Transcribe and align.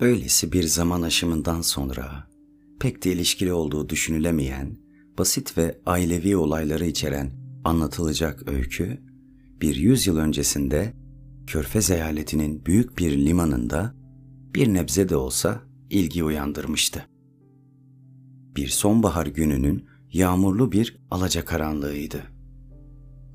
Böylesi 0.00 0.52
bir 0.52 0.62
zaman 0.62 1.02
aşımından 1.02 1.60
sonra 1.60 2.28
pek 2.80 3.04
de 3.04 3.12
ilişkili 3.12 3.52
olduğu 3.52 3.88
düşünülemeyen, 3.88 4.78
basit 5.18 5.58
ve 5.58 5.78
ailevi 5.86 6.36
olayları 6.36 6.86
içeren 6.86 7.32
anlatılacak 7.64 8.48
öykü, 8.48 9.02
bir 9.60 9.76
yüzyıl 9.76 10.16
öncesinde 10.16 10.94
Körfez 11.46 11.90
eyaletinin 11.90 12.66
büyük 12.66 12.98
bir 12.98 13.26
limanında 13.26 13.94
bir 14.54 14.74
nebze 14.74 15.08
de 15.08 15.16
olsa 15.16 15.62
ilgi 15.90 16.24
uyandırmıştı. 16.24 17.06
Bir 18.56 18.68
sonbahar 18.68 19.26
gününün 19.26 19.84
yağmurlu 20.12 20.72
bir 20.72 20.98
alacakaranlığıydı. 21.10 22.22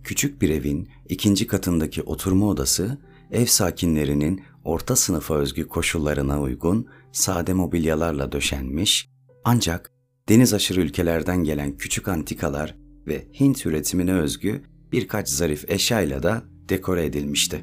Küçük 0.03 0.41
bir 0.41 0.49
evin 0.49 0.89
ikinci 1.09 1.47
katındaki 1.47 2.01
oturma 2.03 2.47
odası 2.47 2.97
ev 3.33 3.45
sakinlerinin 3.45 4.41
orta 4.63 4.95
sınıfa 4.95 5.35
özgü 5.35 5.67
koşullarına 5.67 6.41
uygun 6.41 6.87
sade 7.11 7.53
mobilyalarla 7.53 8.31
döşenmiş 8.31 9.09
ancak 9.43 9.91
deniz 10.29 10.53
aşırı 10.53 10.81
ülkelerden 10.81 11.43
gelen 11.43 11.77
küçük 11.77 12.07
antikalar 12.07 12.75
ve 13.07 13.27
Hint 13.39 13.65
üretimine 13.65 14.13
özgü 14.13 14.63
birkaç 14.91 15.29
zarif 15.29 15.69
eşyayla 15.69 16.23
da 16.23 16.43
dekore 16.69 17.05
edilmişti. 17.05 17.61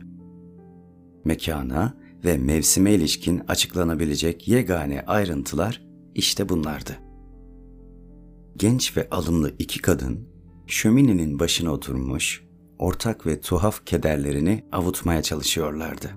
Mekana 1.24 1.94
ve 2.24 2.38
mevsime 2.38 2.94
ilişkin 2.94 3.42
açıklanabilecek 3.48 4.48
yegane 4.48 5.02
ayrıntılar 5.06 5.82
işte 6.14 6.48
bunlardı. 6.48 6.98
Genç 8.56 8.96
ve 8.96 9.08
alımlı 9.10 9.54
iki 9.58 9.82
kadın 9.82 10.28
şöminenin 10.66 11.38
başına 11.38 11.72
oturmuş, 11.72 12.44
ortak 12.80 13.26
ve 13.26 13.40
tuhaf 13.40 13.86
kederlerini 13.86 14.64
avutmaya 14.72 15.22
çalışıyorlardı. 15.22 16.10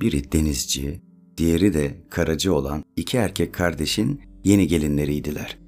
Biri 0.00 0.32
denizci, 0.32 1.02
diğeri 1.36 1.74
de 1.74 1.94
karacı 2.10 2.54
olan 2.54 2.84
iki 2.96 3.16
erkek 3.16 3.54
kardeşin 3.54 4.20
yeni 4.44 4.66
gelinleriydiler. 4.66 5.58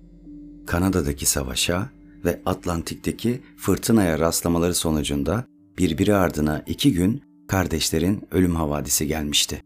Kanada'daki 0.66 1.26
savaşa 1.26 1.90
ve 2.24 2.40
Atlantik'teki 2.46 3.40
fırtınaya 3.56 4.18
rastlamaları 4.18 4.74
sonucunda 4.74 5.44
birbiri 5.78 6.14
ardına 6.14 6.62
iki 6.66 6.92
gün 6.92 7.22
kardeşlerin 7.48 8.22
ölüm 8.30 8.56
havadisi 8.56 9.06
gelmişti. 9.06 9.62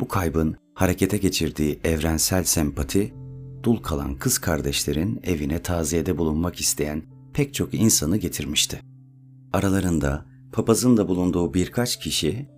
Bu 0.00 0.08
kaybın 0.08 0.56
harekete 0.74 1.18
geçirdiği 1.18 1.80
evrensel 1.84 2.44
sempati, 2.44 3.14
dul 3.62 3.76
kalan 3.76 4.14
kız 4.14 4.38
kardeşlerin 4.38 5.20
evine 5.24 5.62
taziyede 5.62 6.18
bulunmak 6.18 6.60
isteyen 6.60 7.02
pek 7.34 7.54
çok 7.54 7.74
insanı 7.74 8.16
getirmişti. 8.16 8.89
Aralarında 9.52 10.26
papazın 10.52 10.96
da 10.96 11.08
bulunduğu 11.08 11.54
birkaç 11.54 12.00
kişi 12.00 12.48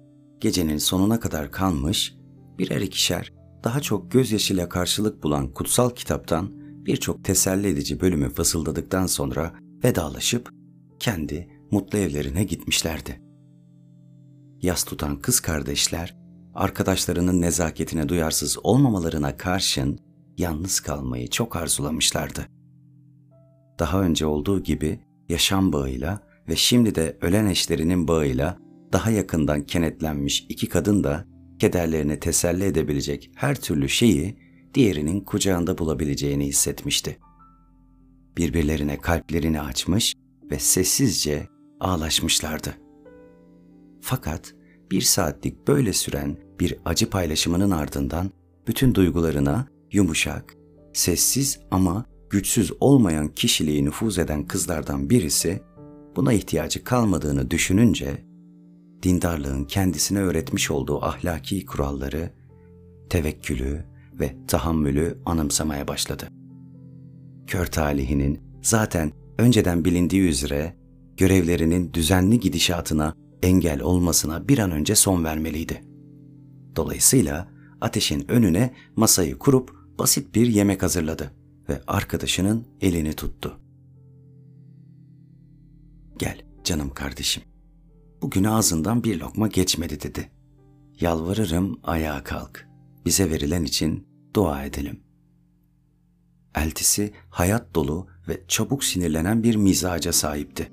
gecenin 0.41 0.79
sonuna 0.79 1.21
kadar 1.21 1.53
kalmış, 1.53 2.17
birer 2.59 2.81
ikişer 2.81 3.33
daha 3.65 3.81
çok 3.81 4.13
gözyaşıyla 4.13 4.69
karşılık 4.69 5.23
bulan 5.23 5.53
kutsal 5.53 5.91
kitaptan 5.91 6.51
birçok 6.87 7.25
teselli 7.25 7.69
edici 7.69 8.01
bölümü 8.01 8.31
fısıldadıktan 8.31 9.07
sonra 9.07 9.55
vedalaşıp 9.85 10.51
kendi 10.99 11.49
mutlu 11.71 11.99
evlerine 11.99 12.45
gitmişlerdi. 12.45 13.23
Yas 14.63 14.85
tutan 14.85 15.19
kız 15.19 15.41
kardeşler, 15.41 16.17
arkadaşlarının 16.55 17.41
nezaketine 17.41 18.09
duyarsız 18.09 18.59
olmamalarına 18.63 19.37
karşın 19.37 19.99
yalnız 20.39 20.81
kalmayı 20.81 21.31
çok 21.31 21.57
arzulamışlardı. 21.57 22.47
Daha 23.79 24.03
önce 24.03 24.27
olduğu 24.27 24.63
gibi 24.63 25.01
yaşam 25.29 25.73
bağıyla 25.73 26.32
ve 26.49 26.57
şimdi 26.57 26.95
de 26.95 27.19
ölen 27.21 27.47
eşlerinin 27.47 28.09
bağıyla 28.09 28.59
daha 28.93 29.11
yakından 29.11 29.63
kenetlenmiş 29.63 30.47
iki 30.49 30.69
kadın 30.69 31.05
da 31.05 31.25
kederlerini 31.59 32.21
teselli 32.21 32.65
edebilecek 32.65 33.31
her 33.35 33.61
türlü 33.61 33.89
şeyi 33.89 34.37
diğerinin 34.75 35.21
kucağında 35.21 35.79
bulabileceğini 35.79 36.47
hissetmişti. 36.47 37.19
Birbirlerine 38.37 39.01
kalplerini 39.01 39.61
açmış 39.61 40.15
ve 40.51 40.59
sessizce 40.59 41.47
ağlaşmışlardı. 41.81 42.75
Fakat 44.01 44.55
bir 44.91 45.01
saatlik 45.01 45.69
böyle 45.69 45.93
süren 45.93 46.37
bir 46.61 46.77
acı 46.85 47.11
paylaşımının 47.11 47.71
ardından 47.71 48.31
bütün 48.67 48.95
duygularına 48.95 49.67
yumuşak, 49.93 50.55
sessiz 50.93 51.61
ama 51.71 52.05
güçsüz 52.31 52.73
olmayan 52.81 53.29
kişiliği 53.29 53.85
nüfuz 53.85 54.19
eden 54.19 54.47
kızlardan 54.47 55.11
birisi 55.11 55.63
buna 56.17 56.33
ihtiyacı 56.33 56.85
kalmadığını 56.85 57.51
düşününce 57.51 58.25
dindarlığın 59.03 59.65
kendisine 59.65 60.19
öğretmiş 60.19 60.71
olduğu 60.71 61.05
ahlaki 61.05 61.67
kuralları, 61.67 62.31
tevekkülü 63.11 63.85
ve 64.21 64.37
tahammülü 64.49 65.19
anımsamaya 65.27 65.89
başladı. 65.89 66.29
Kör 67.47 67.67
talihinin 67.67 68.41
zaten 68.63 69.13
önceden 69.39 69.85
bilindiği 69.85 70.29
üzere 70.29 70.77
görevlerinin 71.17 71.93
düzenli 71.93 72.41
gidişatına 72.41 73.15
engel 73.43 73.83
olmasına 73.83 74.49
bir 74.49 74.59
an 74.59 74.71
önce 74.71 74.95
son 74.95 75.25
vermeliydi. 75.25 75.85
Dolayısıyla 76.77 77.49
ateşin 77.81 78.31
önüne 78.31 78.75
masayı 78.97 79.39
kurup 79.39 79.71
basit 79.99 80.35
bir 80.35 80.47
yemek 80.47 80.83
hazırladı 80.83 81.33
ve 81.69 81.81
arkadaşının 81.87 82.65
elini 82.81 83.13
tuttu. 83.13 83.59
Gel 86.19 86.43
canım 86.65 86.91
kardeşim. 86.91 87.43
Bugün 88.23 88.45
ağzından 88.45 89.05
bir 89.05 89.21
lokma 89.21 89.49
geçmedi 89.49 90.03
dedi. 90.03 90.31
Yalvarırım 91.01 91.81
ayağa 91.83 92.25
kalk. 92.25 92.69
Bize 93.07 93.31
verilen 93.31 93.65
için 93.65 94.07
dua 94.35 94.65
edelim. 94.65 95.01
Eltisi 96.55 97.13
hayat 97.31 97.75
dolu 97.75 98.07
ve 98.29 98.43
çabuk 98.49 98.85
sinirlenen 98.85 99.43
bir 99.43 99.57
mizaca 99.57 100.13
sahipti. 100.13 100.73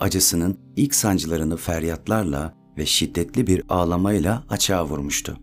Acısının 0.00 0.58
ilk 0.76 0.94
sancılarını 0.94 1.56
feryatlarla 1.56 2.54
ve 2.78 2.86
şiddetli 2.86 3.46
bir 3.46 3.62
ağlamayla 3.68 4.44
açığa 4.48 4.86
vurmuştu. 4.86 5.36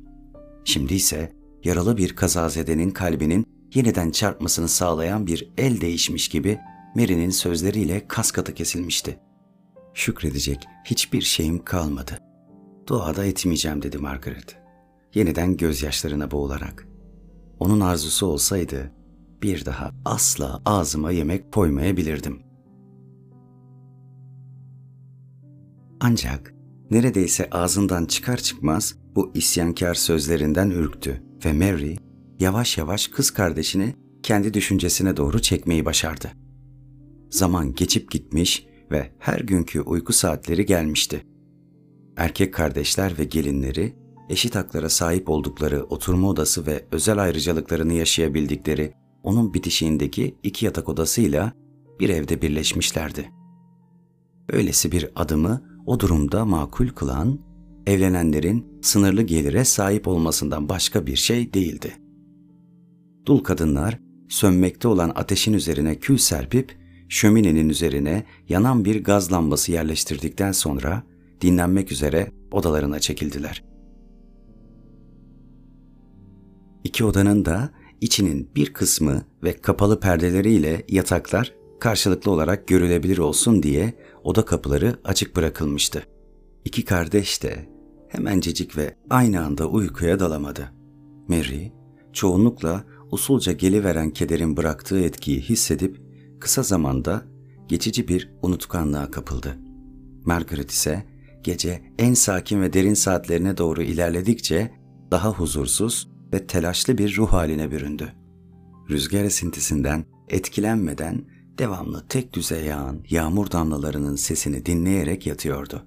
Şimdi 0.65 0.93
ise 0.93 1.31
yaralı 1.63 1.97
bir 1.97 2.15
kazazedenin 2.15 2.91
kalbinin 2.91 3.45
yeniden 3.73 4.11
çarpmasını 4.11 4.67
sağlayan 4.67 5.27
bir 5.27 5.49
el 5.57 5.81
değişmiş 5.81 6.27
gibi 6.27 6.59
Mary'nin 6.97 7.29
sözleriyle 7.29 8.07
kas 8.07 8.31
katı 8.31 8.53
kesilmişti. 8.53 9.19
Şükredecek 9.93 10.65
hiçbir 10.85 11.21
şeyim 11.21 11.63
kalmadı. 11.63 12.19
Duada 12.87 13.25
etmeyeceğim 13.25 13.81
dedi 13.81 13.97
Margaret. 13.97 14.57
Yeniden 15.13 15.57
gözyaşlarına 15.57 16.31
boğularak. 16.31 16.87
Onun 17.59 17.79
arzusu 17.79 18.25
olsaydı 18.25 18.91
bir 19.41 19.65
daha 19.65 19.91
asla 20.05 20.61
ağzıma 20.65 21.11
yemek 21.11 21.51
koymayabilirdim. 21.51 22.39
Ancak 25.99 26.53
neredeyse 26.91 27.49
ağzından 27.51 28.05
çıkar 28.05 28.37
çıkmaz 28.37 28.95
bu 29.15 29.31
isyankar 29.33 29.93
sözlerinden 29.93 30.69
ürktü 30.69 31.23
ve 31.45 31.53
Mary 31.53 31.95
yavaş 32.39 32.77
yavaş 32.77 33.07
kız 33.07 33.31
kardeşini 33.31 33.95
kendi 34.23 34.53
düşüncesine 34.53 35.17
doğru 35.17 35.41
çekmeyi 35.41 35.85
başardı. 35.85 36.46
Zaman 37.29 37.73
geçip 37.73 38.11
gitmiş 38.11 38.65
ve 38.91 39.11
her 39.19 39.39
günkü 39.39 39.81
uyku 39.81 40.13
saatleri 40.13 40.65
gelmişti. 40.65 41.23
Erkek 42.17 42.53
kardeşler 42.53 43.17
ve 43.17 43.23
gelinleri 43.23 43.95
eşit 44.29 44.55
haklara 44.55 44.89
sahip 44.89 45.29
oldukları 45.29 45.83
oturma 45.83 46.29
odası 46.29 46.65
ve 46.65 46.85
özel 46.91 47.17
ayrıcalıklarını 47.17 47.93
yaşayabildikleri 47.93 48.93
onun 49.23 49.53
bitişiğindeki 49.53 50.35
iki 50.43 50.65
yatak 50.65 50.89
odasıyla 50.89 51.53
bir 51.99 52.09
evde 52.09 52.41
birleşmişlerdi. 52.41 53.29
Böylesi 54.53 54.91
bir 54.91 55.09
adımı 55.15 55.61
o 55.85 55.99
durumda 55.99 56.45
makul 56.45 56.87
kılan, 56.87 57.39
evlenenlerin 57.87 58.79
sınırlı 58.81 59.21
gelire 59.21 59.65
sahip 59.65 60.07
olmasından 60.07 60.69
başka 60.69 61.07
bir 61.07 61.15
şey 61.15 61.53
değildi. 61.53 61.97
Dul 63.25 63.39
kadınlar 63.39 63.99
sönmekte 64.29 64.87
olan 64.87 65.11
ateşin 65.15 65.53
üzerine 65.53 65.99
kül 65.99 66.17
serpip 66.17 66.77
şöminenin 67.09 67.69
üzerine 67.69 68.23
yanan 68.49 68.85
bir 68.85 69.03
gaz 69.03 69.31
lambası 69.31 69.71
yerleştirdikten 69.71 70.51
sonra 70.51 71.03
dinlenmek 71.41 71.91
üzere 71.91 72.31
odalarına 72.51 72.99
çekildiler. 72.99 73.63
İki 76.83 77.05
odanın 77.05 77.45
da 77.45 77.69
içinin 78.01 78.49
bir 78.55 78.73
kısmı 78.73 79.21
ve 79.43 79.53
kapalı 79.53 79.99
perdeleriyle 79.99 80.85
yataklar 80.89 81.53
karşılıklı 81.79 82.31
olarak 82.31 82.67
görülebilir 82.67 83.17
olsun 83.17 83.63
diye 83.63 83.93
oda 84.23 84.45
kapıları 84.45 84.99
açık 85.03 85.35
bırakılmıştı. 85.35 86.03
İki 86.65 86.85
kardeş 86.85 87.43
de 87.43 87.69
hemencecik 88.09 88.77
ve 88.77 88.95
aynı 89.09 89.45
anda 89.45 89.67
uykuya 89.67 90.19
dalamadı. 90.19 90.73
Mary, 91.27 91.71
çoğunlukla 92.13 92.83
usulca 93.11 93.51
geliveren 93.51 94.09
kederin 94.09 94.57
bıraktığı 94.57 94.99
etkiyi 94.99 95.41
hissedip 95.41 96.06
kısa 96.39 96.63
zamanda 96.63 97.25
geçici 97.67 98.07
bir 98.07 98.33
unutkanlığa 98.41 99.11
kapıldı. 99.11 99.57
Margaret 100.25 100.71
ise 100.71 101.05
gece 101.43 101.81
en 101.99 102.13
sakin 102.13 102.61
ve 102.61 102.73
derin 102.73 102.93
saatlerine 102.93 103.57
doğru 103.57 103.81
ilerledikçe 103.81 104.71
daha 105.11 105.29
huzursuz 105.29 106.09
ve 106.33 106.47
telaşlı 106.47 106.97
bir 106.97 107.17
ruh 107.17 107.33
haline 107.33 107.71
büründü. 107.71 108.13
Rüzgar 108.89 109.23
esintisinden 109.23 110.05
etkilenmeden 110.29 111.25
devamlı 111.57 112.07
tek 112.07 112.33
düze 112.33 112.57
yağan 112.57 112.99
yağmur 113.09 113.51
damlalarının 113.51 114.15
sesini 114.15 114.65
dinleyerek 114.65 115.27
yatıyordu. 115.27 115.83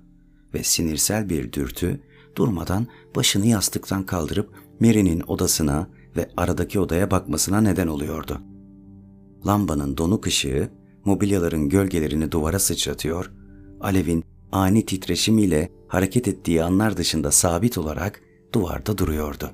Ve 0.55 0.63
sinirsel 0.63 1.29
bir 1.29 1.53
dürtü 1.53 2.01
durmadan 2.37 2.87
başını 3.17 3.47
yastıktan 3.47 4.07
kaldırıp 4.07 4.51
Mary'nin 4.81 5.21
odasına 5.27 5.89
ve 6.17 6.31
aradaki 6.37 6.81
odaya 6.81 7.11
bakmasına 7.11 7.61
neden 7.61 7.87
oluyordu. 7.87 8.41
Lambanın 9.47 9.97
donuk 9.97 10.27
ışığı 10.27 10.71
mobilyaların 11.05 11.69
gölgelerini 11.69 12.33
duvara 12.33 12.59
sıçratıyor, 12.59 13.33
alevin 13.81 14.25
ani 14.53 14.87
titreşimiyle 14.87 15.73
hareket 15.89 16.29
ettiği 16.29 16.63
anlar 16.63 16.97
dışında 16.97 17.31
sabit 17.31 17.79
olarak 17.79 18.21
duvarda 18.55 18.99
duruyordu. 18.99 19.51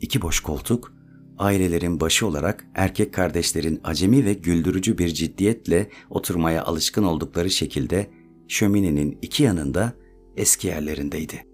İki 0.00 0.22
boş 0.22 0.40
koltuk, 0.40 0.94
ailelerin 1.38 2.00
başı 2.00 2.26
olarak 2.26 2.66
erkek 2.74 3.14
kardeşlerin 3.14 3.80
acemi 3.84 4.24
ve 4.24 4.34
güldürücü 4.34 4.98
bir 4.98 5.08
ciddiyetle 5.08 5.90
oturmaya 6.10 6.64
alışkın 6.64 7.04
oldukları 7.04 7.50
şekilde 7.50 8.10
şöminenin 8.48 9.18
iki 9.22 9.42
yanında 9.42 9.92
eski 10.36 10.66
yerlerindeydi. 10.66 11.46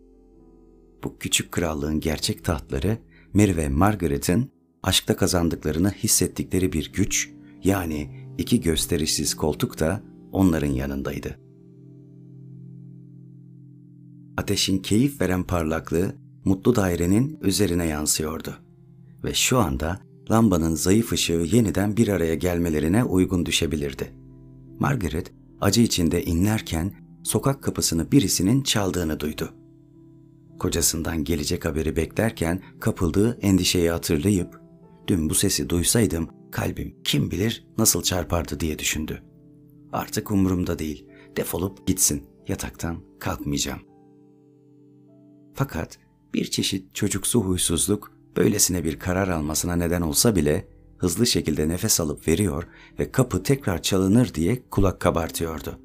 Bu 1.05 1.19
küçük 1.19 1.53
krallığın 1.53 2.01
gerçek 2.01 2.45
tahtları 2.45 2.99
Mary 3.35 3.57
ve 3.57 3.69
Margaret'ın 3.69 4.51
aşkta 4.83 5.17
kazandıklarını 5.17 5.91
hissettikleri 5.91 6.73
bir 6.73 6.93
güç, 6.93 7.31
yani 7.65 8.11
iki 8.39 8.61
gösterişsiz 8.61 9.35
koltuk 9.35 9.81
da 9.81 10.03
onların 10.33 10.71
yanındaydı. 10.71 11.39
Ateşin 14.37 14.79
keyif 14.79 15.21
veren 15.21 15.45
parlaklığı 15.45 16.15
mutlu 16.45 16.77
dairenin 16.77 17.39
üzerine 17.43 17.87
yansıyordu. 17.87 18.57
Ve 19.25 19.35
şu 19.35 19.59
anda 19.59 20.01
lambanın 20.31 20.75
zayıf 20.75 21.13
ışığı 21.13 21.47
yeniden 21.53 21.97
bir 21.97 22.09
araya 22.09 22.35
gelmelerine 22.35 23.05
uygun 23.05 23.47
düşebilirdi. 23.47 24.13
Margaret 24.79 25.33
acı 25.61 25.81
içinde 25.81 26.25
inlerken 26.25 26.93
sokak 27.23 27.63
kapısını 27.63 28.13
birisinin 28.13 28.63
çaldığını 28.63 29.21
duydu. 29.21 29.55
Kocasından 30.59 31.25
gelecek 31.25 31.65
haberi 31.65 31.97
beklerken 31.97 32.63
kapıldığı 32.81 33.39
endişeyi 33.41 33.91
hatırlayıp 33.91 34.60
dün 35.11 35.31
bu 35.31 35.35
sesi 35.35 35.69
duysaydım 35.69 36.29
kalbim 36.51 36.97
kim 37.05 37.31
bilir 37.31 37.67
nasıl 37.79 38.03
çarpardı 38.03 38.61
diye 38.61 38.79
düşündü. 38.79 39.23
Artık 39.93 40.31
umurumda 40.31 40.79
değil. 40.79 41.07
Defolup 41.37 41.87
gitsin. 41.87 42.27
Yataktan 42.49 42.97
kalkmayacağım. 43.21 43.81
Fakat 45.55 45.99
bir 46.35 46.45
çeşit 46.45 46.95
çocuksu 46.95 47.41
huysuzluk 47.41 48.13
böylesine 48.37 48.85
bir 48.85 48.99
karar 48.99 49.29
almasına 49.29 49.77
neden 49.77 50.01
olsa 50.01 50.37
bile 50.37 50.69
hızlı 50.99 51.27
şekilde 51.27 51.69
nefes 51.69 52.01
alıp 52.01 52.29
veriyor 52.29 52.67
ve 52.99 53.13
kapı 53.13 53.43
tekrar 53.43 53.83
çalınır 53.83 54.35
diye 54.35 54.63
kulak 54.71 55.01
kabartıyordu. 55.01 55.79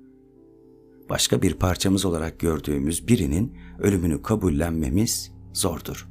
Başka 1.09 1.41
bir 1.41 1.53
parçamız 1.53 2.05
olarak 2.05 2.39
gördüğümüz 2.39 3.07
birinin 3.07 3.57
ölümünü 3.79 4.21
kabullenmemiz 4.21 5.31
zordur. 5.53 6.07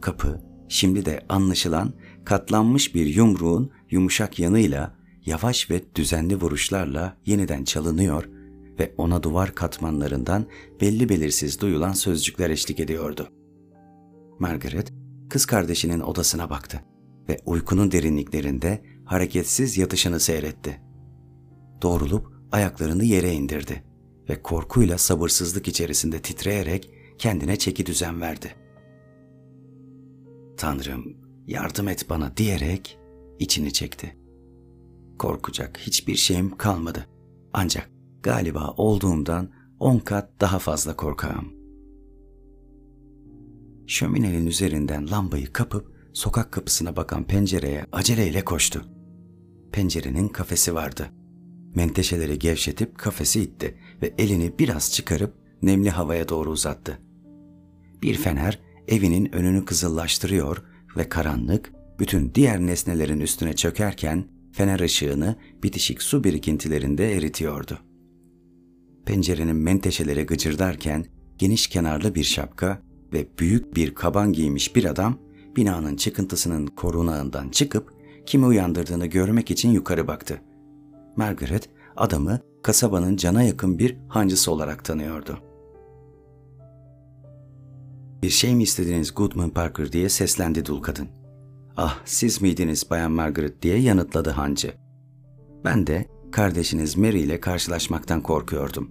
Kapı 0.00 0.40
şimdi 0.68 1.04
de 1.04 1.26
anlaşılan 1.28 1.92
katlanmış 2.24 2.94
bir 2.94 3.06
yumruğun 3.06 3.70
yumuşak 3.90 4.38
yanıyla 4.38 4.96
yavaş 5.26 5.70
ve 5.70 5.82
düzenli 5.94 6.40
vuruşlarla 6.40 7.16
yeniden 7.26 7.64
çalınıyor 7.64 8.28
ve 8.78 8.94
ona 8.96 9.22
duvar 9.22 9.54
katmanlarından 9.54 10.46
belli 10.80 11.08
belirsiz 11.08 11.60
duyulan 11.60 11.92
sözcükler 11.92 12.50
eşlik 12.50 12.80
ediyordu. 12.80 13.28
Margaret, 14.38 14.92
kız 15.30 15.46
kardeşinin 15.46 16.00
odasına 16.00 16.50
baktı 16.50 16.80
ve 17.28 17.38
uykunun 17.46 17.92
derinliklerinde 17.92 18.82
hareketsiz 19.04 19.78
yatışını 19.78 20.20
seyretti. 20.20 20.80
Doğrulup 21.82 22.32
ayaklarını 22.52 23.04
yere 23.04 23.32
indirdi 23.32 23.84
ve 24.28 24.42
korkuyla 24.42 24.98
sabırsızlık 24.98 25.68
içerisinde 25.68 26.22
titreyerek 26.22 26.90
kendine 27.18 27.56
çeki 27.56 27.86
düzen 27.86 28.20
verdi. 28.20 28.54
Tanrım, 30.56 31.16
yardım 31.46 31.88
et 31.88 32.10
bana 32.10 32.36
diyerek 32.36 32.98
içini 33.38 33.72
çekti. 33.72 34.16
Korkacak 35.18 35.78
hiçbir 35.78 36.14
şeyim 36.14 36.56
kalmadı. 36.56 37.06
Ancak 37.52 37.90
galiba 38.22 38.74
olduğumdan 38.76 39.50
on 39.80 39.98
kat 39.98 40.40
daha 40.40 40.58
fazla 40.58 40.96
korkağım. 40.96 41.52
Şöminenin 43.86 44.46
üzerinden 44.46 45.10
lambayı 45.10 45.52
kapıp 45.52 45.92
sokak 46.12 46.52
kapısına 46.52 46.96
bakan 46.96 47.24
pencereye 47.24 47.86
aceleyle 47.92 48.44
koştu. 48.44 48.84
Pencerenin 49.72 50.28
kafesi 50.28 50.74
vardı. 50.74 51.08
Menteşeleri 51.74 52.38
gevşetip 52.38 52.98
kafesi 52.98 53.40
itti 53.40 53.78
ve 54.02 54.14
elini 54.18 54.58
biraz 54.58 54.92
çıkarıp 54.92 55.34
nemli 55.62 55.90
havaya 55.90 56.28
doğru 56.28 56.50
uzattı. 56.50 56.98
Bir 58.02 58.14
fener 58.14 58.60
evinin 58.88 59.32
önünü 59.32 59.64
kızıllaştırıyor 59.64 60.62
ve 60.96 61.08
karanlık 61.08 61.72
bütün 61.98 62.34
diğer 62.34 62.60
nesnelerin 62.60 63.20
üstüne 63.20 63.52
çökerken 63.52 64.24
fener 64.52 64.80
ışığını 64.80 65.36
bitişik 65.62 66.02
su 66.02 66.24
birikintilerinde 66.24 67.12
eritiyordu. 67.12 67.78
Pencerenin 69.06 69.56
menteşeleri 69.56 70.26
gıcırdarken 70.26 71.04
geniş 71.38 71.66
kenarlı 71.66 72.14
bir 72.14 72.24
şapka 72.24 72.82
ve 73.12 73.26
büyük 73.38 73.76
bir 73.76 73.94
kaban 73.94 74.32
giymiş 74.32 74.76
bir 74.76 74.84
adam 74.84 75.18
binanın 75.56 75.96
çıkıntısının 75.96 76.66
korunağından 76.66 77.48
çıkıp 77.48 77.92
kimi 78.26 78.46
uyandırdığını 78.46 79.06
görmek 79.06 79.50
için 79.50 79.70
yukarı 79.70 80.08
baktı. 80.08 80.40
Margaret 81.16 81.68
adamı 81.96 82.40
kasabanın 82.62 83.16
cana 83.16 83.42
yakın 83.42 83.78
bir 83.78 83.96
hancısı 84.08 84.52
olarak 84.52 84.84
tanıyordu. 84.84 85.38
Bir 88.22 88.30
şey 88.30 88.54
mi 88.54 88.62
istediniz 88.62 89.14
Goodman 89.14 89.50
Parker 89.50 89.92
diye 89.92 90.08
seslendi 90.08 90.66
dul 90.66 90.82
kadın. 90.82 91.08
Ah 91.76 91.98
siz 92.04 92.42
miydiniz 92.42 92.90
Bayan 92.90 93.12
Margaret 93.12 93.62
diye 93.62 93.78
yanıtladı 93.78 94.30
hancı. 94.30 94.74
Ben 95.64 95.86
de 95.86 96.08
kardeşiniz 96.32 96.96
Mary 96.96 97.20
ile 97.20 97.40
karşılaşmaktan 97.40 98.20
korkuyordum. 98.20 98.90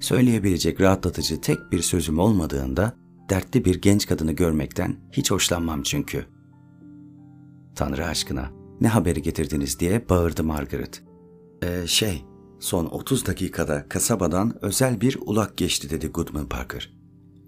Söyleyebilecek 0.00 0.80
rahatlatıcı 0.80 1.40
tek 1.40 1.58
bir 1.72 1.82
sözüm 1.82 2.18
olmadığında 2.18 2.96
dertli 3.30 3.64
bir 3.64 3.82
genç 3.82 4.06
kadını 4.06 4.32
görmekten 4.32 4.96
hiç 5.12 5.30
hoşlanmam 5.30 5.82
çünkü. 5.82 6.26
Tanrı 7.74 8.06
aşkına 8.06 8.50
ne 8.80 8.88
haberi 8.88 9.22
getirdiniz 9.22 9.80
diye 9.80 10.08
bağırdı 10.08 10.44
Margaret. 10.44 11.02
Ee, 11.62 11.86
şey, 11.86 12.24
son 12.60 12.86
30 12.86 13.26
dakikada 13.26 13.88
kasabadan 13.88 14.64
özel 14.64 15.00
bir 15.00 15.18
ulak 15.20 15.56
geçti 15.56 15.90
dedi 15.90 16.06
Goodman 16.06 16.48
Parker. 16.48 16.96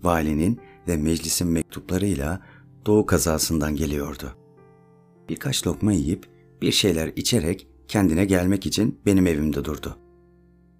Valinin 0.02 0.60
ve 0.88 0.96
meclisin 0.96 1.48
mektuplarıyla 1.48 2.42
doğu 2.86 3.06
kazasından 3.06 3.76
geliyordu. 3.76 4.36
Birkaç 5.28 5.66
lokma 5.66 5.92
yiyip 5.92 6.26
bir 6.62 6.72
şeyler 6.72 7.12
içerek 7.16 7.68
kendine 7.88 8.24
gelmek 8.24 8.66
için 8.66 9.00
benim 9.06 9.26
evimde 9.26 9.64
durdu. 9.64 9.98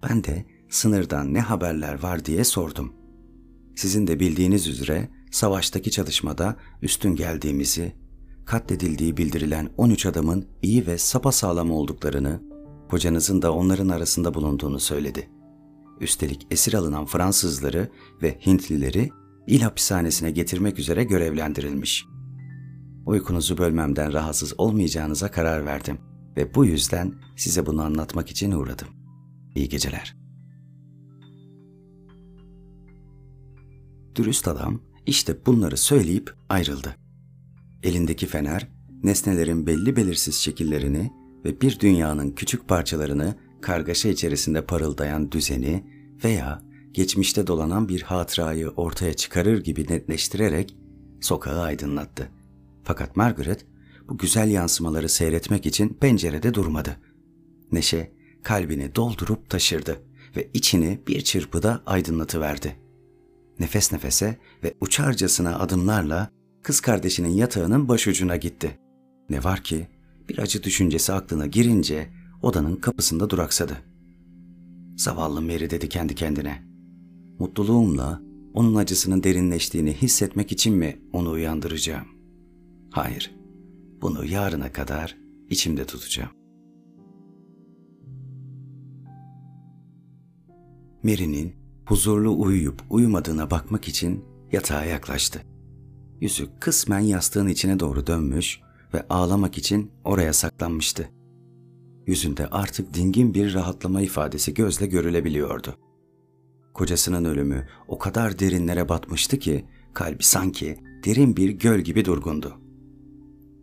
Ben 0.09 0.23
de 0.23 0.45
sınırdan 0.69 1.33
ne 1.33 1.39
haberler 1.39 2.03
var 2.03 2.25
diye 2.25 2.43
sordum. 2.43 2.93
Sizin 3.75 4.07
de 4.07 4.19
bildiğiniz 4.19 4.67
üzere 4.67 5.09
savaştaki 5.31 5.91
çalışmada 5.91 6.55
üstün 6.81 7.15
geldiğimizi, 7.15 7.93
katledildiği 8.45 9.17
bildirilen 9.17 9.69
13 9.77 10.05
adamın 10.05 10.47
iyi 10.61 10.87
ve 10.87 10.97
sapasağlam 10.97 11.71
olduklarını, 11.71 12.41
kocanızın 12.89 13.41
da 13.41 13.53
onların 13.53 13.89
arasında 13.89 14.33
bulunduğunu 14.33 14.79
söyledi. 14.79 15.29
Üstelik 15.99 16.47
esir 16.51 16.73
alınan 16.73 17.05
Fransızları 17.05 17.89
ve 18.21 18.39
Hintlileri 18.45 19.09
il 19.49 19.61
hapishanesine 19.61 20.31
getirmek 20.31 20.79
üzere 20.79 21.03
görevlendirilmiş. 21.03 22.05
Uykunuzu 23.05 23.57
bölmemden 23.57 24.13
rahatsız 24.13 24.59
olmayacağınıza 24.59 25.31
karar 25.31 25.65
verdim 25.65 25.97
ve 26.37 26.55
bu 26.55 26.65
yüzden 26.65 27.13
size 27.35 27.65
bunu 27.65 27.81
anlatmak 27.81 28.31
için 28.31 28.51
uğradım. 28.51 28.87
İyi 29.55 29.69
geceler. 29.69 30.15
Dürüst 34.15 34.47
adam 34.47 34.81
işte 35.05 35.45
bunları 35.45 35.77
söyleyip 35.77 36.33
ayrıldı. 36.49 36.95
Elindeki 37.83 38.25
fener, 38.25 38.67
nesnelerin 39.03 39.67
belli 39.67 39.95
belirsiz 39.95 40.35
şekillerini 40.35 41.11
ve 41.45 41.61
bir 41.61 41.79
dünyanın 41.79 42.31
küçük 42.31 42.67
parçalarını 42.67 43.35
kargaşa 43.61 44.09
içerisinde 44.09 44.65
parıldayan 44.65 45.31
düzeni 45.31 45.83
veya 46.23 46.68
geçmişte 46.91 47.47
dolanan 47.47 47.89
bir 47.89 48.01
hatırayı 48.01 48.69
ortaya 48.69 49.13
çıkarır 49.13 49.63
gibi 49.63 49.85
netleştirerek 49.89 50.75
sokağı 51.21 51.61
aydınlattı. 51.61 52.29
Fakat 52.83 53.15
Margaret 53.15 53.65
bu 54.09 54.17
güzel 54.17 54.51
yansımaları 54.51 55.09
seyretmek 55.09 55.65
için 55.65 55.89
pencerede 55.89 56.53
durmadı. 56.53 56.97
Neşe 57.71 58.11
kalbini 58.43 58.95
doldurup 58.95 59.49
taşırdı 59.49 60.01
ve 60.35 60.49
içini 60.53 61.01
bir 61.07 61.21
çırpıda 61.21 61.83
aydınlatıverdi. 61.85 62.75
Nefes 63.59 63.91
nefese 63.91 64.37
ve 64.63 64.73
uçarcasına 64.81 65.59
adımlarla 65.59 66.31
kız 66.63 66.79
kardeşinin 66.79 67.29
yatağının 67.29 67.87
başucuna 67.87 68.35
gitti. 68.35 68.79
Ne 69.29 69.43
var 69.43 69.63
ki 69.63 69.87
bir 70.29 70.37
acı 70.37 70.63
düşüncesi 70.63 71.13
aklına 71.13 71.45
girince 71.45 72.09
odanın 72.41 72.75
kapısında 72.75 73.29
duraksadı. 73.29 73.77
Zavallı 74.97 75.41
Mary 75.41 75.69
dedi 75.69 75.89
kendi 75.89 76.15
kendine. 76.15 76.68
Mutluluğumla 77.39 78.21
onun 78.53 78.75
acısının 78.75 79.23
derinleştiğini 79.23 79.93
hissetmek 79.93 80.51
için 80.51 80.75
mi 80.75 80.99
onu 81.13 81.29
uyandıracağım? 81.29 82.07
Hayır, 82.91 83.35
bunu 84.01 84.25
yarına 84.25 84.71
kadar 84.71 85.17
içimde 85.49 85.85
tutacağım. 85.85 86.29
Mary'nin 91.03 91.55
huzurlu 91.85 92.41
uyuyup 92.41 92.81
uyumadığına 92.89 93.51
bakmak 93.51 93.87
için 93.87 94.25
yatağa 94.51 94.85
yaklaştı. 94.85 95.41
Yüzü 96.21 96.49
kısmen 96.59 96.99
yastığın 96.99 97.47
içine 97.47 97.79
doğru 97.79 98.07
dönmüş 98.07 98.59
ve 98.93 99.07
ağlamak 99.09 99.57
için 99.57 99.91
oraya 100.03 100.33
saklanmıştı. 100.33 101.09
Yüzünde 102.07 102.47
artık 102.47 102.93
dingin 102.93 103.33
bir 103.33 103.53
rahatlama 103.53 104.01
ifadesi 104.01 104.53
gözle 104.53 104.85
görülebiliyordu. 104.85 105.75
Kocasının 106.73 107.25
ölümü 107.25 107.67
o 107.87 107.97
kadar 107.97 108.39
derinlere 108.39 108.89
batmıştı 108.89 109.39
ki 109.39 109.65
kalbi 109.93 110.23
sanki 110.23 110.77
derin 111.05 111.37
bir 111.37 111.49
göl 111.49 111.79
gibi 111.79 112.05
durgundu. 112.05 112.57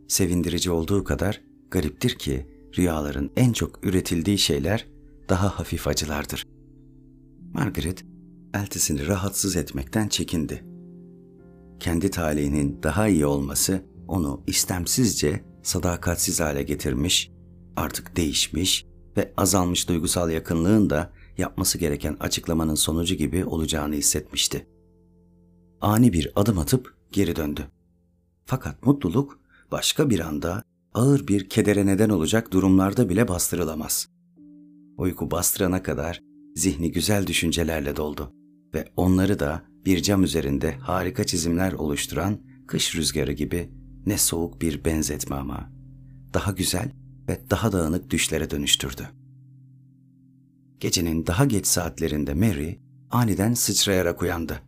Sevindirici 0.09 0.71
olduğu 0.71 1.05
kadar 1.05 1.43
gariptir 1.71 2.19
ki 2.19 2.47
rüyaların 2.79 3.31
en 3.37 3.53
çok 3.53 3.87
üretildiği 3.87 4.39
şeyler 4.39 4.89
daha 5.29 5.59
hafif 5.59 5.89
acılardır. 5.89 6.47
Margaret 7.55 8.05
eltisini 8.55 9.07
rahatsız 9.07 9.57
etmekten 9.57 10.09
çekindi. 10.09 10.65
Kendi 11.81 12.11
talihinin 12.11 12.83
daha 12.83 13.09
iyi 13.09 13.27
olması 13.27 13.83
onu 14.09 14.43
istemsizce 14.47 15.45
sadakatsiz 15.63 16.41
hale 16.41 16.63
getirmiş, 16.63 17.31
artık 17.77 18.17
değişmiş 18.17 18.87
ve 19.17 19.33
azalmış 19.37 19.89
duygusal 19.89 20.31
yakınlığın 20.31 20.91
da 20.91 21.13
yapması 21.39 21.79
gereken 21.79 22.17
açıklamanın 22.21 22.75
sonucu 22.75 23.15
gibi 23.15 23.45
olacağını 23.45 23.95
hissetmişti. 23.95 24.67
Ani 25.81 26.13
bir 26.13 26.33
adım 26.37 26.59
atıp 26.59 26.95
geri 27.13 27.37
döndü. 27.37 27.67
Fakat 28.45 28.87
mutluluk 28.87 29.41
başka 29.71 30.11
bir 30.11 30.21
anda 30.21 30.63
ağır 30.95 31.29
bir 31.29 31.49
kedere 31.49 31.87
neden 31.87 32.09
olacak 32.09 32.53
durumlarda 32.53 33.09
bile 33.09 33.29
bastırılamaz. 33.29 34.09
Uyku 34.99 35.31
bastırana 35.31 35.83
kadar 35.83 36.21
zihni 36.55 36.93
güzel 36.93 37.27
düşüncelerle 37.27 37.97
doldu 37.97 38.33
ve 38.75 38.89
onları 38.97 39.39
da 39.39 39.63
bir 39.85 40.03
cam 40.03 40.25
üzerinde 40.25 40.73
harika 40.73 41.25
çizimler 41.25 41.73
oluşturan 41.73 42.39
kış 42.67 42.97
rüzgarı 42.97 43.33
gibi 43.33 43.71
ne 44.07 44.19
soğuk 44.19 44.63
bir 44.63 44.85
benzetme 44.85 45.37
ama 45.37 45.71
daha 46.35 46.53
güzel 46.53 46.93
ve 47.29 47.41
daha 47.51 47.73
dağınık 47.73 48.11
düşlere 48.11 48.51
dönüştürdü. 48.51 49.09
Gecenin 50.81 51.27
daha 51.27 51.45
geç 51.45 51.67
saatlerinde 51.67 52.35
Mary 52.35 52.75
aniden 53.11 53.55
sıçrayarak 53.55 54.23
uyandı. 54.23 54.63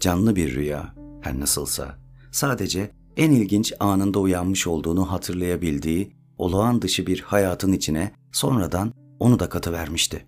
Canlı 0.00 0.36
bir 0.36 0.54
rüya, 0.54 0.94
her 1.20 1.40
nasılsa, 1.40 1.98
sadece 2.32 2.90
en 3.16 3.30
ilginç 3.30 3.72
anında 3.80 4.18
uyanmış 4.18 4.66
olduğunu 4.66 5.12
hatırlayabildiği 5.12 6.16
olağan 6.38 6.82
dışı 6.82 7.06
bir 7.06 7.20
hayatın 7.20 7.72
içine 7.72 8.12
sonradan 8.32 8.92
onu 9.18 9.38
da 9.38 9.48
katıvermişti. 9.48 10.26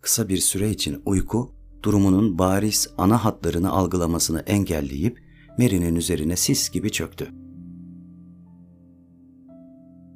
Kısa 0.00 0.28
bir 0.28 0.38
süre 0.38 0.70
için 0.70 1.02
uyku, 1.06 1.54
durumunun 1.82 2.38
bariz 2.38 2.88
ana 2.98 3.24
hatlarını 3.24 3.70
algılamasını 3.70 4.40
engelleyip 4.40 5.20
Mary'nin 5.58 5.94
üzerine 5.94 6.36
sis 6.36 6.70
gibi 6.70 6.92
çöktü. 6.92 7.28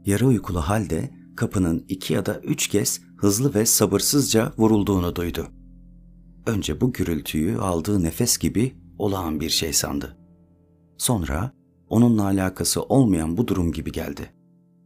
Yarı 0.06 0.26
uykulu 0.26 0.60
halde 0.60 1.10
kapının 1.36 1.84
iki 1.88 2.12
ya 2.12 2.26
da 2.26 2.40
üç 2.40 2.68
kez 2.68 3.00
hızlı 3.22 3.54
ve 3.54 3.66
sabırsızca 3.66 4.52
vurulduğunu 4.58 5.16
duydu. 5.16 5.48
Önce 6.46 6.80
bu 6.80 6.92
gürültüyü 6.92 7.58
aldığı 7.58 8.02
nefes 8.02 8.38
gibi 8.38 8.76
olağan 8.98 9.40
bir 9.40 9.50
şey 9.50 9.72
sandı. 9.72 10.16
Sonra 10.98 11.52
onunla 11.88 12.24
alakası 12.24 12.82
olmayan 12.82 13.36
bu 13.36 13.48
durum 13.48 13.72
gibi 13.72 13.92
geldi 13.92 14.30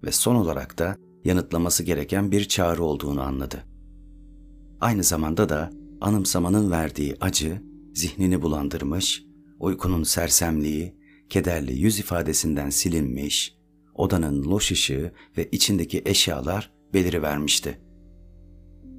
ve 0.05 0.13
son 0.13 0.35
olarak 0.35 0.79
da 0.79 0.97
yanıtlaması 1.25 1.83
gereken 1.83 2.33
bir 2.33 2.45
çağrı 2.45 2.85
olduğunu 2.85 3.23
anladı. 3.23 3.65
Aynı 4.81 5.03
zamanda 5.03 5.49
da 5.49 5.71
anımsamanın 6.01 6.71
verdiği 6.71 7.17
acı 7.21 7.63
zihnini 7.95 8.43
bulandırmış, 8.43 9.25
uykunun 9.59 10.03
sersemliği, 10.03 10.97
kederli 11.29 11.79
yüz 11.79 11.99
ifadesinden 11.99 12.71
silinmiş, 12.71 13.57
odanın 13.95 14.45
loş 14.45 14.73
ışığı 14.73 15.13
ve 15.37 15.49
içindeki 15.53 16.03
eşyalar 16.07 16.73
beliri 16.95 17.23
vermişti. 17.23 17.86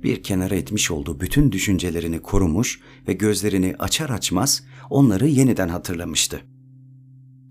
Bir 0.04 0.24
kenara 0.24 0.56
etmiş 0.56 0.92
olduğu 0.92 1.20
bütün 1.20 1.52
düşüncelerini 1.52 2.22
korumuş 2.22 2.82
ve 3.08 3.14
gözlerini 3.14 3.76
açar 3.80 4.10
açmaz 4.10 4.64
onları 4.90 5.28
yeniden 5.28 5.70
hatırlamıştı. 5.70 6.42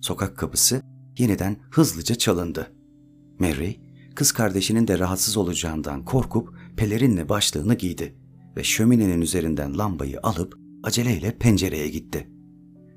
Sokak 0.00 0.36
kapısı 0.36 0.82
yeniden 1.18 1.56
hızlıca 1.70 2.14
çalındı. 2.14 2.72
Mary, 3.38 3.74
kız 4.14 4.32
kardeşinin 4.32 4.88
de 4.88 4.98
rahatsız 4.98 5.36
olacağından 5.36 6.04
korkup 6.04 6.54
pelerinle 6.76 7.28
başlığını 7.28 7.74
giydi 7.74 8.14
ve 8.56 8.64
şöminenin 8.64 9.20
üzerinden 9.20 9.78
lambayı 9.78 10.20
alıp 10.22 10.58
aceleyle 10.82 11.38
pencereye 11.38 11.88
gitti. 11.88 12.28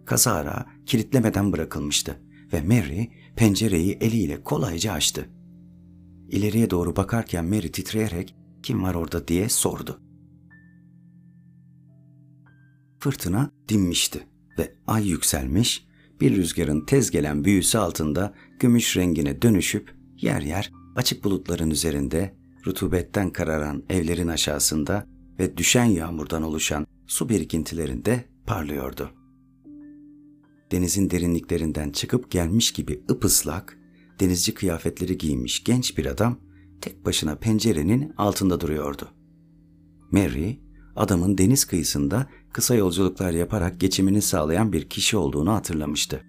Kazara 0.05 0.65
kilitlemeden 0.85 1.51
bırakılmıştı 1.51 2.19
ve 2.53 2.61
Mary 2.61 3.05
pencereyi 3.35 3.97
eliyle 4.01 4.43
kolayca 4.43 4.93
açtı. 4.93 5.29
İleriye 6.29 6.69
doğru 6.69 6.95
bakarken 6.95 7.45
Mary 7.45 7.67
titreyerek 7.67 8.35
kim 8.63 8.83
var 8.83 8.95
orada 8.95 9.27
diye 9.27 9.49
sordu. 9.49 9.99
Fırtına 12.99 13.51
dinmişti 13.69 14.27
ve 14.57 14.73
ay 14.87 15.09
yükselmiş, 15.09 15.87
bir 16.21 16.35
rüzgarın 16.35 16.85
tez 16.85 17.11
gelen 17.11 17.45
büyüsü 17.45 17.77
altında 17.77 18.33
gümüş 18.59 18.97
rengine 18.97 19.41
dönüşüp 19.41 19.95
yer 20.17 20.41
yer 20.41 20.71
açık 20.95 21.23
bulutların 21.23 21.69
üzerinde, 21.69 22.35
rutubetten 22.67 23.29
kararan 23.29 23.83
evlerin 23.89 24.27
aşağısında 24.27 25.07
ve 25.39 25.57
düşen 25.57 25.85
yağmurdan 25.85 26.43
oluşan 26.43 26.87
su 27.07 27.29
birikintilerinde 27.29 28.25
parlıyordu. 28.45 29.11
Denizin 30.71 31.09
derinliklerinden 31.09 31.89
çıkıp 31.89 32.31
gelmiş 32.31 32.71
gibi 32.71 33.03
ıpıslak, 33.11 33.77
denizci 34.19 34.53
kıyafetleri 34.53 35.17
giymiş 35.17 35.63
genç 35.63 35.97
bir 35.97 36.05
adam 36.05 36.48
tek 36.81 37.05
başına 37.05 37.35
pencerenin 37.35 38.13
altında 38.17 38.61
duruyordu. 38.61 39.07
Mary, 40.11 40.55
adamın 40.95 41.37
deniz 41.37 41.65
kıyısında 41.65 42.27
kısa 42.53 42.75
yolculuklar 42.75 43.31
yaparak 43.31 43.79
geçimini 43.79 44.21
sağlayan 44.21 44.73
bir 44.73 44.89
kişi 44.89 45.17
olduğunu 45.17 45.51
hatırlamıştı. 45.51 46.23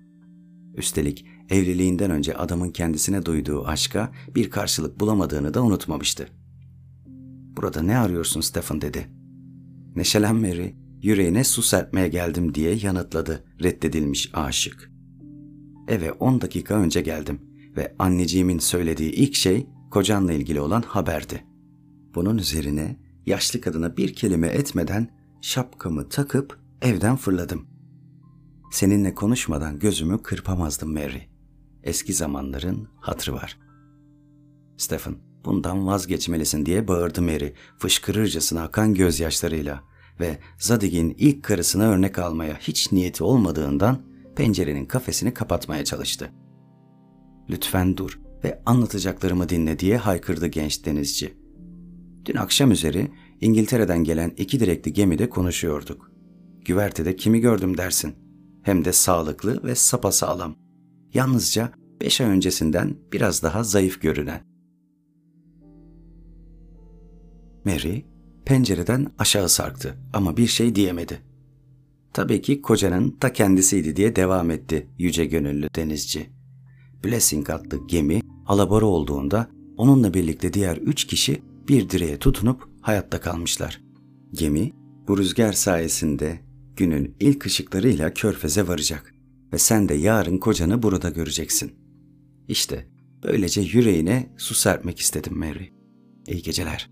Üstelik 0.77 1.27
evliliğinden 1.51 2.11
önce 2.11 2.37
adamın 2.37 2.71
kendisine 2.71 3.25
duyduğu 3.27 3.67
aşka 3.67 4.13
bir 4.35 4.51
karşılık 4.51 5.01
bulamadığını 5.01 5.55
da 5.55 5.63
unutmamıştı. 5.63 6.29
Burada 7.57 7.83
ne 7.83 7.99
arıyorsun 7.99 8.41
Stephen 8.41 8.81
dedi. 8.81 9.09
Neşelen 9.97 10.37
Mary, 10.37 10.71
yüreğine 11.03 11.45
su 11.45 11.63
serpmeye 11.63 12.09
geldim 12.09 12.55
diye 12.55 12.75
yanıtladı 12.75 13.45
reddedilmiş 13.63 14.31
aşık. 14.33 14.93
Eve 15.89 16.13
10 16.13 16.41
dakika 16.41 16.75
önce 16.75 17.01
geldim 17.01 17.41
ve 17.77 17.95
anneciğimin 17.99 18.59
söylediği 18.59 19.13
ilk 19.13 19.35
şey 19.35 19.67
kocanla 19.91 20.33
ilgili 20.33 20.61
olan 20.61 20.83
haberdi. 20.83 21.45
Bunun 22.15 22.39
üzerine 22.39 22.97
yaşlı 23.27 23.61
kadına 23.61 23.97
bir 23.97 24.15
kelime 24.15 24.49
etmeden 24.49 25.09
şapkamı 25.41 26.09
takıp 26.09 26.59
evden 26.83 27.17
fırladım. 27.17 27.67
Seninle 28.71 29.15
konuşmadan 29.15 29.79
gözümü 29.79 30.23
kırpamazdım 30.23 30.93
Mary. 30.93 31.21
Eski 31.83 32.13
zamanların 32.13 32.89
hatırı 33.01 33.35
var. 33.35 33.59
Stephen, 34.77 35.15
bundan 35.45 35.87
vazgeçmelisin 35.87 36.67
diye 36.67 36.89
bağırdı 36.89 37.23
Mary 37.23 37.53
fışkırırcasına 37.79 38.63
akan 38.63 38.95
gözyaşlarıyla 38.95 39.83
ve 40.21 40.39
Zadig'in 40.59 41.15
ilk 41.19 41.43
karısına 41.43 41.85
örnek 41.85 42.19
almaya 42.19 42.57
hiç 42.59 42.93
niyeti 42.93 43.25
olmadığından 43.25 44.03
pencerenin 44.37 44.87
kafesini 44.87 45.35
kapatmaya 45.35 45.85
çalıştı. 45.85 46.33
Lütfen 47.51 47.97
dur 47.97 48.21
ve 48.45 48.63
anlatacaklarımı 48.67 49.49
dinle 49.49 49.79
diye 49.79 49.97
haykırdı 49.97 50.47
genç 50.47 50.87
denizci. 50.87 51.35
Dün 52.25 52.37
akşam 52.37 52.71
üzeri 52.71 53.09
İngiltere'den 53.41 54.05
gelen 54.05 54.33
iki 54.37 54.61
direkli 54.61 54.93
gemide 54.93 55.29
konuşuyorduk. 55.29 56.11
Güvertede 56.65 57.17
kimi 57.17 57.41
gördüm 57.41 57.77
dersin. 57.79 58.15
Hem 58.63 58.85
de 58.85 58.93
sağlıklı 58.93 59.65
ve 59.65 59.75
sapasağlam. 59.75 60.57
Yalnızca 61.15 61.73
beş 62.01 62.21
ay 62.21 62.29
öncesinden 62.29 62.97
biraz 63.13 63.43
daha 63.43 63.65
zayıf 63.65 64.03
görünen. 64.03 64.41
Mary 67.65 68.03
pencereden 68.45 69.07
aşağı 69.19 69.49
sarktı 69.49 69.97
ama 70.13 70.37
bir 70.37 70.47
şey 70.47 70.75
diyemedi. 70.75 71.23
Tabii 72.13 72.43
ki 72.43 72.63
kocanın 72.63 73.17
ta 73.21 73.33
kendisiydi 73.33 73.97
diye 73.97 74.17
devam 74.17 74.51
etti 74.51 74.87
yüce 74.99 75.25
gönüllü 75.25 75.69
denizci. 75.77 76.40
Blessing 77.05 77.51
adlı 77.51 77.87
gemi 77.87 78.21
alabora 78.47 78.87
olduğunda 78.87 79.51
onunla 79.77 80.15
birlikte 80.15 80.53
diğer 80.53 80.77
üç 80.77 81.05
kişi 81.07 81.43
bir 81.69 81.91
direğe 81.91 82.19
tutunup 82.19 82.69
hayatta 82.81 83.21
kalmışlar. 83.21 83.81
Gemi 84.33 84.73
bu 85.09 85.19
rüzgar 85.19 85.53
sayesinde 85.53 86.41
günün 86.77 87.17
ilk 87.21 87.47
ışıklarıyla 87.47 88.15
körfeze 88.15 88.69
varacak 88.69 89.15
ve 89.53 89.59
sen 89.59 89.89
de 89.89 89.95
yarın 89.95 90.39
kocanı 90.39 90.83
burada 90.83 91.11
göreceksin. 91.11 91.73
İşte 92.49 92.89
böylece 93.23 93.61
yüreğine 93.61 94.35
su 94.37 94.55
serpmek 94.55 94.99
istedim 94.99 95.39
Mary. 95.39 95.69
İyi 96.27 96.43
geceler. 96.43 96.91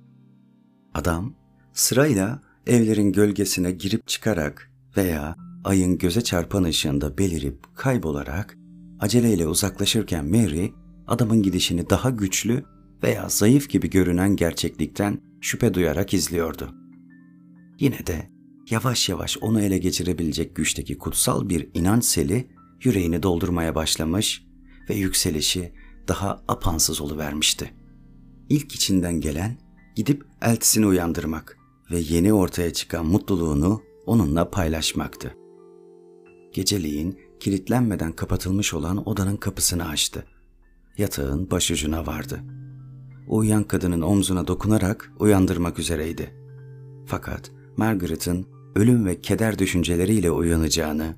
Adam 0.95 1.35
sırayla 1.73 2.43
evlerin 2.67 3.12
gölgesine 3.12 3.71
girip 3.71 4.09
çıkarak 4.09 4.73
veya 4.97 5.37
ayın 5.65 5.99
göze 5.99 6.21
çarpan 6.21 6.65
ışığında 6.65 7.19
belirip 7.19 7.77
kaybolarak 7.77 8.58
aceleyle 9.00 9.47
uzaklaşırken 9.47 10.25
Mary 10.25 10.69
adamın 11.07 11.43
gidişini 11.43 11.90
daha 11.90 12.11
güçlü 12.11 12.64
veya 13.02 13.28
zayıf 13.28 13.71
gibi 13.71 13.90
görünen 13.90 14.37
gerçeklikten 14.37 15.21
şüphe 15.40 15.75
duyarak 15.75 16.14
izliyordu. 16.14 16.75
Yine 17.81 18.07
de 18.07 18.31
yavaş 18.71 19.09
yavaş 19.09 19.38
onu 19.40 19.61
ele 19.61 19.78
geçirebilecek 19.78 20.57
güçteki 20.57 20.99
kutsal 20.99 21.49
bir 21.49 21.69
inanç 21.75 22.05
seli 22.05 22.49
yüreğini 22.83 23.23
doldurmaya 23.23 23.75
başlamış 23.75 24.45
ve 24.90 24.95
yükselişi 24.95 25.73
daha 26.09 26.43
apansız 26.49 27.00
oluvermişti. 27.00 27.75
İlk 28.49 28.75
içinden 28.75 29.21
gelen 29.21 29.59
gidip 29.97 30.25
eltisini 30.43 30.87
uyandırmak 30.87 31.59
ve 31.90 31.99
yeni 31.99 32.33
ortaya 32.33 32.73
çıkan 32.73 33.07
mutluluğunu 33.07 33.83
onunla 34.07 34.50
paylaşmaktı. 34.50 35.37
Geceliğin 36.52 37.19
kilitlenmeden 37.40 38.12
kapatılmış 38.12 38.75
olan 38.75 39.09
odanın 39.09 39.37
kapısını 39.37 39.88
açtı. 39.88 40.25
Yatağın 40.99 41.50
başucuna 41.50 42.07
vardı. 42.07 42.40
Uyuyan 43.28 43.64
kadının 43.64 44.00
omzuna 44.00 44.47
dokunarak 44.47 45.12
uyandırmak 45.18 45.78
üzereydi. 45.78 46.35
Fakat 47.07 47.50
Margaret'ın 47.76 48.47
ölüm 48.75 49.07
ve 49.07 49.21
keder 49.21 49.59
düşünceleriyle 49.59 50.30
uyanacağını, 50.30 51.14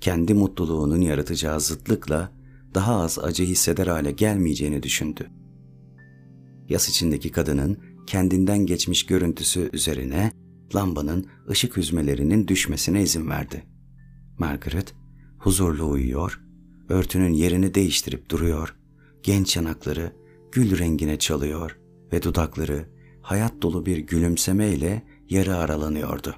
kendi 0.00 0.34
mutluluğunun 0.34 1.00
yaratacağı 1.00 1.60
zıtlıkla 1.60 2.32
daha 2.74 2.96
az 2.96 3.18
acı 3.18 3.44
hisseder 3.44 3.86
hale 3.86 4.10
gelmeyeceğini 4.10 4.82
düşündü. 4.82 5.30
Yas 6.68 6.88
içindeki 6.88 7.30
kadının 7.30 7.78
kendinden 8.06 8.66
geçmiş 8.66 9.06
görüntüsü 9.06 9.70
üzerine 9.72 10.32
lambanın 10.74 11.26
ışık 11.50 11.76
hüzmelerinin 11.76 12.48
düşmesine 12.48 13.02
izin 13.02 13.30
verdi. 13.30 13.62
Margaret 14.38 14.94
huzurlu 15.42 15.90
uyuyor, 15.90 16.40
örtünün 16.88 17.32
yerini 17.32 17.74
değiştirip 17.74 18.30
duruyor, 18.30 18.76
genç 19.22 19.56
yanakları 19.56 20.12
gül 20.52 20.78
rengine 20.78 21.18
çalıyor 21.18 21.78
ve 22.12 22.22
dudakları 22.22 22.88
hayat 23.22 23.62
dolu 23.62 23.86
bir 23.86 23.98
gülümsemeyle 23.98 25.02
yarı 25.28 25.56
aralanıyordu. 25.56 26.34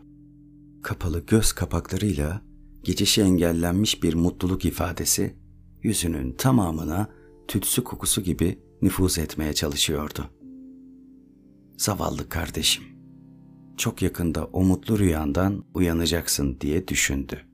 Kapalı 0.82 1.26
göz 1.26 1.52
kapaklarıyla 1.52 2.42
geçişi 2.82 3.22
engellenmiş 3.22 4.02
bir 4.02 4.14
mutluluk 4.14 4.64
ifadesi 4.64 5.34
yüzünün 5.82 6.32
tamamına 6.32 7.08
tütsü 7.48 7.84
kokusu 7.84 8.22
gibi 8.22 8.58
nüfuz 8.82 9.18
etmeye 9.18 9.52
çalışıyordu. 9.52 10.30
Zavallı 11.76 12.28
kardeşim. 12.28 12.84
Çok 13.76 14.02
yakında 14.02 14.44
o 14.44 14.64
mutlu 14.64 14.98
rüyandan 14.98 15.64
uyanacaksın 15.74 16.60
diye 16.60 16.88
düşündü. 16.88 17.53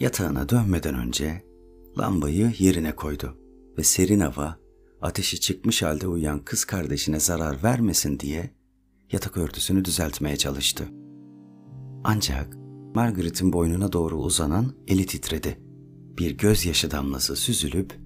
Yatağına 0.00 0.48
dönmeden 0.48 0.94
önce 0.94 1.44
lambayı 1.98 2.52
yerine 2.58 2.96
koydu 2.96 3.36
ve 3.78 3.82
serin 3.82 4.20
hava 4.20 4.58
ateşi 5.00 5.40
çıkmış 5.40 5.82
halde 5.82 6.06
uyuyan 6.06 6.44
kız 6.44 6.64
kardeşine 6.64 7.20
zarar 7.20 7.62
vermesin 7.62 8.18
diye 8.18 8.50
yatak 9.12 9.36
örtüsünü 9.36 9.84
düzeltmeye 9.84 10.36
çalıştı. 10.36 10.88
Ancak 12.04 12.56
Margaret'in 12.94 13.52
boynuna 13.52 13.92
doğru 13.92 14.16
uzanan 14.16 14.72
eli 14.88 15.06
titredi. 15.06 15.58
Bir 16.18 16.30
gözyaşı 16.30 16.90
damlası 16.90 17.36
süzülüp 17.36 18.00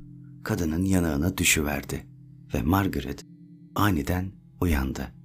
kadının 0.45 0.85
yanağına 0.85 1.39
düşüverdi 1.39 2.07
ve 2.55 2.63
Margaret 2.63 3.27
aniden 3.75 4.33
uyandı. 4.61 5.20